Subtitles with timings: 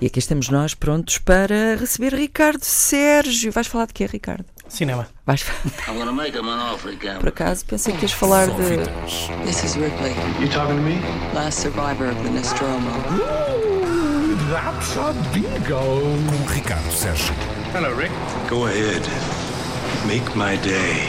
[0.00, 3.52] E aqui estamos nós prontos para receber Ricardo Sérgio.
[3.52, 4.44] Vais falar de quê, Ricardo?
[4.68, 5.06] Cinema.
[5.26, 5.42] Vais
[7.18, 8.78] Por acaso pensei que ias falar de.
[9.44, 11.00] This is Ripley, You talking to me?
[11.34, 12.88] last survivor of the Nostromo.
[13.12, 16.00] Ooh, that's a bingo.
[16.30, 17.34] com Ricardo Sérgio.
[17.74, 18.12] Hello, Rick.
[18.48, 19.02] Go ahead.
[20.06, 21.08] Make my day.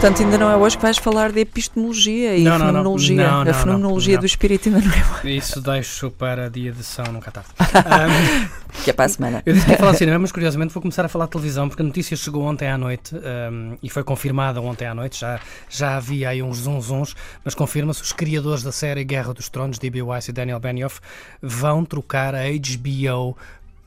[0.00, 2.66] Portanto, ainda não é hoje que vais falar de epistemologia e Não, não, não.
[2.66, 3.16] fenomenologia.
[3.16, 6.84] Não, não, a fenomenologia do espírito ainda não é hoje, Isso deixo para dia de
[6.84, 7.48] são, nunca tarde.
[7.58, 8.46] Ahm,
[8.84, 9.42] que é para a semana.
[9.44, 11.68] eu disse que ia falar de cinema, mas curiosamente vou começar a falar de televisão,
[11.68, 15.18] porque a notícia chegou ontem à noite ahm, e foi confirmada ontem à noite.
[15.18, 19.80] Já, já havia aí uns zunzuns, mas confirma-se: os criadores da série Guerra dos Tronos,
[19.80, 20.00] D.B.
[20.02, 21.00] Weiss e Daniel Benioff,
[21.42, 23.36] vão trocar a HBO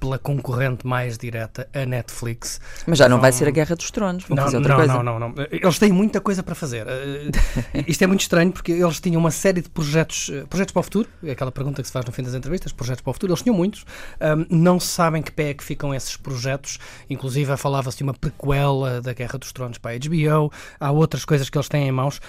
[0.02, 2.60] pela concorrente mais direta, a Netflix.
[2.88, 4.94] Mas já não vai ser a Guerra dos Tronos, vão Não, fazer outra não, coisa.
[5.04, 5.36] não, não, não.
[5.52, 6.88] Eles têm muita coisa para fazer.
[6.90, 7.30] Eh,
[7.88, 10.84] Isto é muito estranho porque eles tinham uma série de projetos, eh, projetos para o
[10.84, 13.32] futuro, é aquela pergunta que se faz no fim das entrevistas, projetos para o futuro,
[13.32, 13.86] eles tinham muitos,
[14.50, 16.80] não sabem que pé é que ficam esses projetos,
[17.10, 21.48] inclusive falava-se de uma prequela da Guerra dos Tronos para a HBO, há outras coisas
[21.50, 22.20] que eles têm em mãos.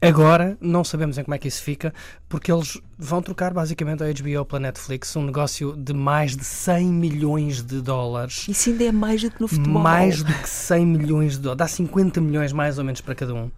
[0.00, 1.92] Agora não sabemos em como é que isso fica,
[2.28, 6.86] porque eles vão trocar basicamente a HBO pela Netflix, um negócio de mais de 100
[6.86, 8.46] milhões de dólares.
[8.48, 9.82] Isso ainda é mais do que no futebol.
[9.82, 11.58] Mais do que 100 milhões de dólares.
[11.58, 13.50] Dá 50 milhões mais ou menos para cada um.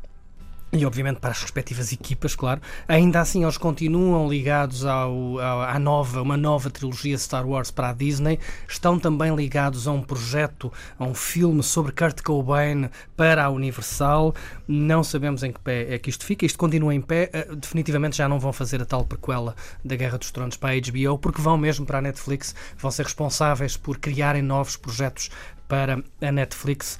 [0.77, 2.61] E obviamente para as respectivas equipas, claro.
[2.87, 7.93] Ainda assim, eles continuam ligados ao, à nova, uma nova trilogia Star Wars para a
[7.95, 8.39] Disney.
[8.69, 14.35] Estão também ligados a um projeto, a um filme sobre Kurt Cobain para a Universal.
[14.69, 16.45] Não sabemos em que pé é que isto fica.
[16.45, 17.31] Isto continua em pé.
[17.33, 20.81] Eh, Definitivamente já não vão fazer a tal prequela da Guerra dos Tronos para a
[20.81, 22.55] HBO, porque vão mesmo para a Netflix.
[22.77, 25.31] Vão ser responsáveis por criarem novos projetos
[25.67, 26.99] para a Netflix.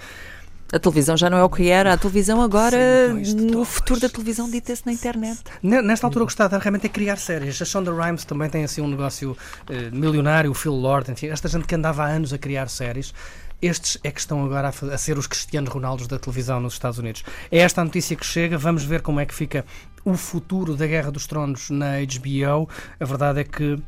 [0.73, 1.93] A televisão já não é o que era.
[1.93, 5.39] A televisão agora, 100 milhões de no futuro da televisão, dita-se na internet.
[5.63, 7.61] Ne- Nesta altura o que está a dar realmente é criar séries.
[7.63, 9.37] A Shonda Rhimes também tem assim um negócio
[9.71, 13.15] eh, milionário, o Phil Lord, enfim, esta gente que andava há anos a criar séries.
[13.63, 16.99] Estes é que estão agora a, a ser os Cristianos Ronaldos da televisão nos Estados
[16.99, 17.23] Unidos.
[17.51, 19.65] É esta a notícia que chega, vamos ver como é que fica
[20.05, 22.69] o futuro da Guerra dos Tronos na HBO.
[23.01, 23.79] A verdade é que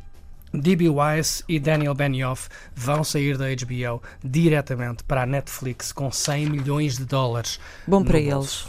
[0.53, 0.89] D.B.
[0.89, 6.97] Weiss e Daniel Benioff vão sair da HBO diretamente para a Netflix com 100 milhões
[6.97, 7.61] de dólares.
[7.87, 8.67] Bom para eles.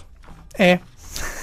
[0.58, 0.80] É.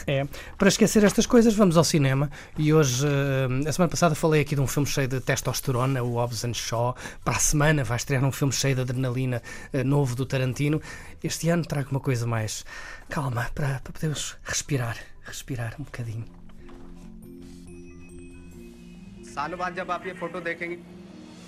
[0.07, 0.25] É.
[0.57, 2.31] Para esquecer estas coisas, vamos ao cinema.
[2.57, 6.13] E hoje, eh, a semana passada, falei aqui de um filme cheio de testosterona, o
[6.13, 6.95] Hobbs and Shaw.
[7.25, 9.43] Para a semana vai estrear um filme cheio de adrenalina
[9.73, 10.81] eh, novo do Tarantino.
[11.25, 12.65] Este ano trago uma coisa mais
[13.09, 14.97] calma, para, para podermos respirar.
[15.25, 16.46] Respirar um bocadinho.
[19.36, 20.76] सालों बाद जब आप ये फोटो देखेंगे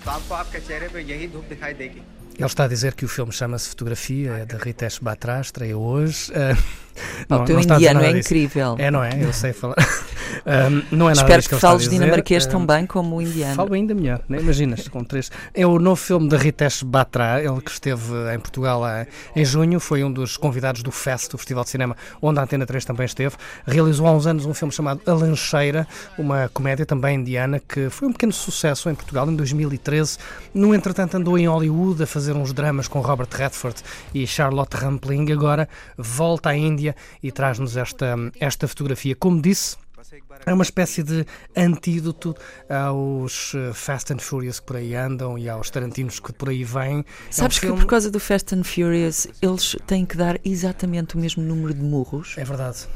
[0.04, 2.02] तो आपको आपके चेहरे पे यही धूप दिखाई देगी
[2.36, 6.32] Ele está a dizer que o filme chama-se Fotografia, é de Ritesh Batra, estreia hoje.
[6.34, 6.56] Eh,
[7.28, 8.26] Pá, o teu está a dizer indiano nada é disso.
[8.34, 8.74] incrível.
[8.86, 9.12] É, não é?
[9.22, 9.76] Eu sei falar.
[10.45, 13.55] Um, não é nada Espero que a fales dinamarquês Um, tão bem como o indiano.
[13.55, 15.31] Falo ainda melhor, nem imaginas, com três.
[15.53, 19.79] É o novo filme de Ritesh Batra, ele que esteve em Portugal eh, em junho,
[19.79, 23.05] foi um dos convidados do FEST, o Festival de Cinema, onde a Antena 3 também
[23.05, 23.35] esteve.
[23.65, 28.07] Realizou há uns anos um filme chamado A Lancheira, uma comédia também indiana, que foi
[28.07, 30.17] um pequeno sucesso em Portugal em 2013.
[30.53, 33.77] No entretanto, andou em Hollywood a fazer uns dramas com Robert Redford
[34.13, 35.31] e Charlotte Rampling.
[35.31, 35.67] Agora
[35.97, 39.15] volta à Índia e traz-nos esta, esta fotografia.
[39.15, 39.77] Como disse,
[40.45, 42.35] é uma espécie de antídoto
[42.69, 46.63] aos eh, Fast and Furious que por aí andam e aos Tarantinos que por aí
[46.63, 47.05] vêm.
[47.29, 50.39] Sabes é um que filme- por causa do Fast and Furious eles têm que dar
[50.45, 52.35] exatamente o mesmo número de murros?
[52.37, 52.87] É verdade.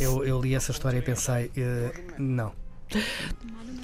[0.00, 2.52] Eu, eu li essa história e pensei, eh, não.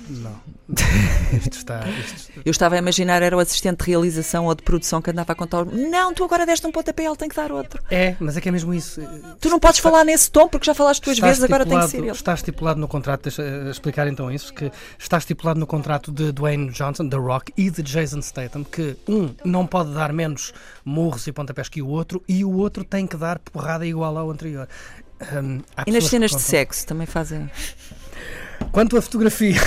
[0.09, 0.41] Não.
[1.33, 1.87] Isto está.
[1.89, 2.41] Isto...
[2.45, 5.35] Eu estava a imaginar era o assistente de realização ou de produção que andava a
[5.35, 5.65] contar.
[5.67, 7.83] Não, tu agora deste um pontapé, ele tem que dar outro.
[7.91, 9.01] É, mas é que é mesmo isso.
[9.41, 11.89] Tu não podes falar nesse tom porque já falaste duas Está vezes, agora tem que
[11.89, 12.11] ser ele.
[12.11, 16.33] Está estipulado no contrato, deixa eh, explicar então isso, que está estipulado no contrato de
[16.33, 20.53] Dwayne Johnson, The Rock e de Jason Statham, que um não pode dar menos
[20.85, 24.31] murros e pontapés que o outro e o outro tem que dar porrada igual ao
[24.31, 24.69] anterior.
[25.77, 27.51] Há E nas cenas de sexo também fazem.
[28.73, 29.61] Quanto à fotografia,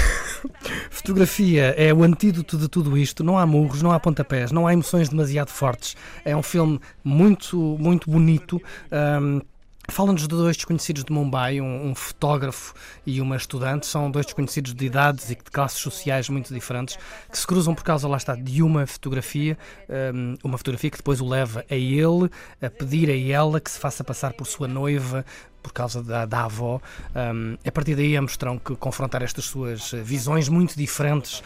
[0.89, 3.23] fotografia é o antídoto de tudo isto.
[3.23, 5.95] Não há murros, não há pontapés, não há emoções demasiado fortes.
[6.23, 8.61] É um filme muito, muito bonito.
[8.91, 9.41] Hum,
[9.89, 12.73] Falam-nos de dois desconhecidos de Mumbai, um, um fotógrafo
[13.05, 13.85] e uma estudante.
[13.85, 16.97] São dois desconhecidos de idades e de classes sociais muito diferentes
[17.29, 19.57] que se cruzam por causa, lá está, de uma fotografia.
[20.13, 22.29] hum, uma fotografia que depois o leva a ele
[22.61, 25.25] a pedir a ela que se faça passar por sua noiva
[25.61, 26.81] por causa da, da avó.
[27.15, 31.43] Um, a partir daí ambos terão que confrontar estas suas eh, visões muito diferentes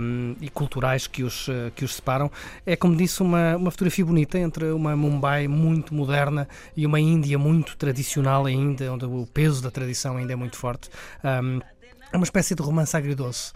[0.00, 2.30] um, e culturais que os, eh, que os separam.
[2.66, 7.38] É, como disse, uma, uma fotografia bonita entre uma Mumbai muito moderna e uma Índia
[7.38, 10.90] muito tradicional ainda, onde o peso da tradição ainda é muito forte.
[11.24, 11.60] Um,
[12.14, 13.52] É uma espécie de romance agridoce.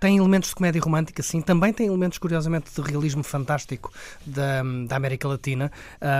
[0.00, 1.40] Tem elementos de comédia romântica, sim.
[1.40, 3.92] Também tem elementos, curiosamente, de realismo fantástico
[4.26, 5.70] da, da América Latina.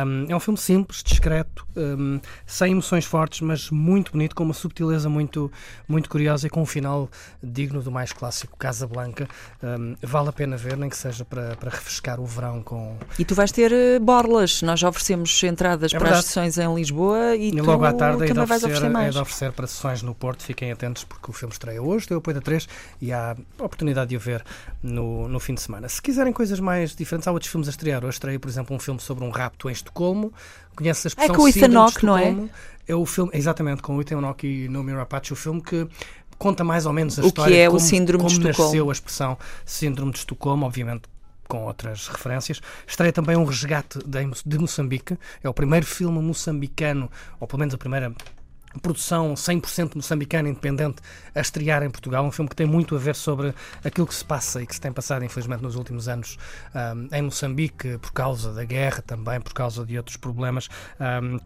[0.07, 4.55] Hum, é um filme simples, discreto, hum, sem emoções fortes, mas muito bonito, com uma
[4.55, 5.51] subtileza muito,
[5.89, 7.11] muito curiosa e com um final
[7.43, 9.27] digno do mais clássico Casablanca.
[9.61, 12.97] Hum, vale a pena ver, nem que seja para, para refrescar o verão com.
[13.19, 14.63] E tu vais ter eh, borlas.
[14.63, 18.23] Nós já oferecemos entradas É para as sessões em Lisboa e, E logo à tarde
[18.23, 19.15] é de, também vais oferecer, oferecer é mais.
[19.15, 20.45] de oferecer para sessões no Porto.
[20.45, 22.69] Fiquem atentos porque o filme estreia hoje, tem o apoio da 3
[23.01, 24.45] e há a oportunidade de o ver
[24.83, 25.89] no, no fim de semana.
[25.89, 28.05] Se quiserem coisas mais diferentes, há outros filmes a estrear.
[28.05, 30.33] Hoje estreia, por exemplo, um filme sobre um rapto em Estocolmo.
[30.77, 32.37] Conhece a expressão É com o Ethan de Hawke, não é?
[32.87, 35.89] É o filme, exatamente, com o Ethan Hawke e Nomi Rapace, o filme que
[36.39, 38.49] conta mais ou menos a O que história é de o como, Síndrome de como
[38.49, 38.71] Estocolmo.
[38.71, 41.03] nasceu a expressão Síndrome de Estocolmo, obviamente
[41.49, 42.63] com outras referências.
[42.87, 45.19] Estreia também um resgate de, de Moçambique.
[45.43, 48.13] É o primeiro filme moçambicano, ou pelo menos a primeira
[48.81, 51.03] produção 100% moçambicana independente
[51.35, 53.55] a estrear em Portugal, um filme que tem muito a ver sobre
[53.85, 56.39] aquilo que se passa e que se tem passado infelizmente nos últimos anos
[56.75, 60.69] ahm, em Moçambique por causa da guerra também, por causa de outros problemas.
[60.99, 61.39] Ahm,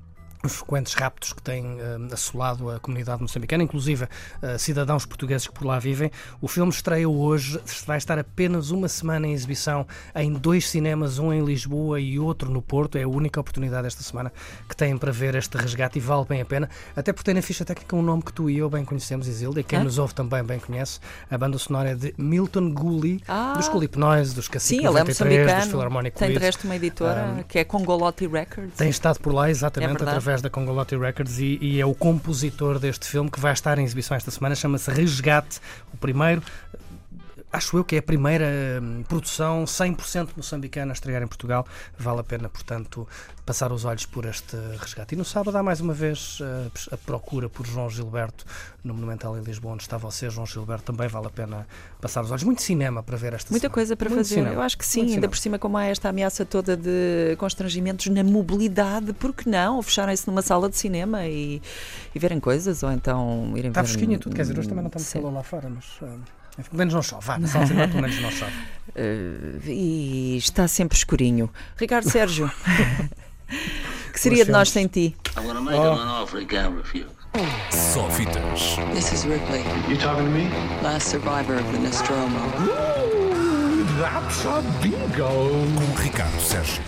[0.45, 4.07] os frequentes raptos que têm eh, assolado a comunidade moçambicana, inclusive
[4.43, 6.11] eh, cidadãos portugueses que por lá vivem.
[6.41, 11.33] O filme estreia hoje, vai estar apenas uma semana em exibição em dois cinemas, um
[11.33, 12.97] em Lisboa e outro no Porto.
[12.99, 14.33] É a única oportunidade esta semana
[14.69, 17.43] que têm para ver este resgate e vale bem a pena, até porque tem na
[17.43, 19.85] ficha técnica um nome que tu e eu bem conhecemos, Isilda, e quem Hã?
[19.85, 21.01] nos ouve também bem conhece.
[21.31, 23.55] A banda sonora é de Milton Gulli, Ah.
[23.57, 25.71] dos Colipnóis, dos Cacique Sim, ele é 93, dos moçambicano.
[25.71, 28.75] Filarmónico Tem de resto uma editora que é Congolotti Records.
[28.77, 30.17] Tem estado por lá, exatamente, É verdade.
[30.37, 33.85] Através da Congolotti Records e, e é o compositor deste filme que vai estar em
[33.85, 34.55] exibição esta semana.
[34.55, 35.61] Chama-se Resgate,
[35.93, 36.43] o primeiro.
[37.53, 38.45] Acho eu que é a primeira
[38.83, 41.65] hum, produção 100% moçambicana a estrear em Portugal.
[41.99, 43.09] Vale a pena, portanto,
[43.47, 45.15] passar os olhos por este resgate.
[45.15, 48.45] E no sábado há mais uma vez uh, a procura por João Gilberto
[48.85, 50.93] no Monumental em Lisboa, onde está você, João Gilberto.
[50.93, 51.67] Também vale a pena
[52.01, 52.43] passar os olhos.
[52.43, 53.75] Muito cinema para ver esta Muita semana.
[53.75, 54.35] coisa para Muito fazer.
[54.35, 54.55] cinema.
[54.55, 55.31] Eu acho que sim, Muito ainda cinema.
[55.31, 59.81] por cima, como há esta ameaça toda de constrangimentos na mobilidade, por que não?
[59.83, 61.63] Fecharem-se numa sala de cinema e,
[62.15, 63.89] e verem coisas, ou então irem Está ver.
[63.89, 66.21] fresquinho e tudo, quer dizer, hoje também não estamos calor lá fora, mas uh,
[66.65, 67.25] pelo menos não chove.
[67.27, 68.53] Vá, na sala de cinema pelo menos não chove.
[68.95, 71.51] Eh, e está sempre escurinho.
[71.77, 72.51] Ricardo Sérgio,
[74.13, 75.15] que seria de nós sem ti?
[75.37, 77.07] I'm gonna make him an offer he can't refuse.
[77.71, 78.77] Só fitas.
[78.95, 80.49] This is Ripley, You talking to me?
[80.83, 82.39] last survivor of the Nostromo.
[82.61, 85.29] Ooh, that's a bingo.
[85.77, 86.83] Com Ricardo Sérgio.